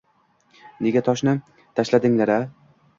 Nega 0.87 1.05
toshni 1.11 1.37
tashladinglar 1.53 2.37
a? 2.41 2.45